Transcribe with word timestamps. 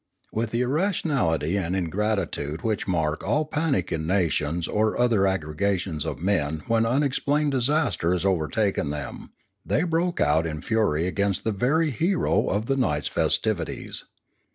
With 0.33 0.49
the 0.49 0.61
irra 0.63 0.89
tionality 0.99 1.63
and 1.63 1.75
ingratitude 1.75 2.63
which 2.63 2.87
mark 2.87 3.23
all 3.23 3.45
panic 3.45 3.91
in 3.91 4.07
na 4.07 4.29
tions 4.29 4.67
or 4.67 4.97
other 4.99 5.27
aggregations 5.27 6.07
of 6.07 6.17
men 6.23 6.63
when 6.65 6.87
unexplained 6.87 7.51
disaster 7.51 8.11
has 8.11 8.25
overtaken 8.25 8.89
them, 8.89 9.31
they 9.63 9.83
broke 9.83 10.19
out 10.19 10.47
in 10.47 10.63
fury 10.63 11.05
against 11.05 11.43
the 11.43 11.51
very 11.51 11.91
hero 11.91 12.47
of 12.47 12.65
the 12.65 12.77
night's 12.77 13.09
festivities. 13.09 14.05